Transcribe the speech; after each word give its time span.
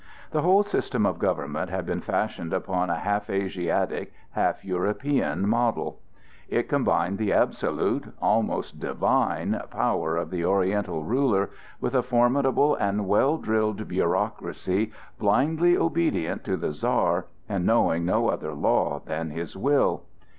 The 0.31 0.41
whole 0.41 0.63
system 0.63 1.05
of 1.05 1.19
government 1.19 1.69
had 1.69 1.85
been 1.85 2.01
fashioned 2.01 2.53
upon 2.53 2.89
a 2.89 2.95
half 2.97 3.29
Asiatic, 3.29 4.11
half 4.31 4.65
European 4.65 5.47
model; 5.47 5.99
it 6.49 6.67
combined 6.67 7.19
the 7.19 7.31
absolute—almost 7.31 8.79
divine—power 8.79 10.17
of 10.17 10.31
the 10.31 10.43
Oriental 10.43 11.03
ruler 11.03 11.51
with 11.79 11.93
a 11.93 12.01
formidable 12.01 12.73
and 12.73 13.07
well 13.07 13.37
drilled 13.37 13.87
bureaucracy 13.87 14.91
blindly 15.19 15.77
obedient 15.77 16.43
to 16.45 16.57
the 16.57 16.71
Czar 16.71 17.27
and 17.47 17.63
knowing 17.63 18.03
no 18.03 18.27
other 18.29 18.55
law 18.55 19.01
than 19.05 19.29
his 19.29 19.55
will. 19.55 20.01